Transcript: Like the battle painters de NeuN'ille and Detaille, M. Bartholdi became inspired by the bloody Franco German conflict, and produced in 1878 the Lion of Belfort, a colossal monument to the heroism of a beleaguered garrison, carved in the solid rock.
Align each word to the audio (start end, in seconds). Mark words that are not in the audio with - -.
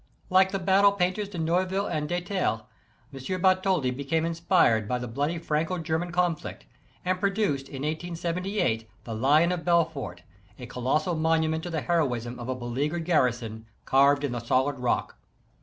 Like 0.31 0.49
the 0.51 0.57
battle 0.57 0.93
painters 0.93 1.29
de 1.29 1.37
NeuN'ille 1.37 1.85
and 1.85 2.09
Detaille, 2.09 2.65
M. 3.13 3.39
Bartholdi 3.41 3.91
became 3.91 4.25
inspired 4.25 4.87
by 4.87 4.97
the 4.97 5.07
bloody 5.07 5.37
Franco 5.37 5.77
German 5.77 6.11
conflict, 6.11 6.65
and 7.05 7.19
produced 7.19 7.67
in 7.67 7.83
1878 7.83 8.89
the 9.03 9.13
Lion 9.13 9.51
of 9.51 9.63
Belfort, 9.63 10.23
a 10.57 10.65
colossal 10.65 11.13
monument 11.13 11.61
to 11.61 11.69
the 11.69 11.81
heroism 11.81 12.39
of 12.39 12.49
a 12.49 12.55
beleaguered 12.55 13.05
garrison, 13.05 13.67
carved 13.85 14.23
in 14.23 14.31
the 14.31 14.39
solid 14.39 14.79
rock. 14.79 15.19